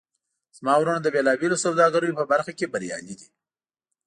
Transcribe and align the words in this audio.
زما 0.57 0.73
وروڼه 0.79 0.99
د 1.01 1.07
بیلابیلو 1.15 1.57
سوداګریو 1.65 2.17
په 2.19 2.25
برخه 2.31 2.51
کې 2.57 2.71
بریالي 2.73 3.13
دي 3.19 3.27